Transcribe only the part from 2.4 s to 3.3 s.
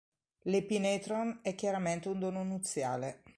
nuziale.